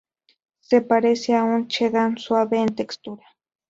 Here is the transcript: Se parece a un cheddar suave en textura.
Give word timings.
Se 0.61 0.81
parece 0.81 1.35
a 1.35 1.43
un 1.43 1.67
cheddar 1.67 2.17
suave 2.17 2.57
en 2.57 2.73
textura. 2.73 3.23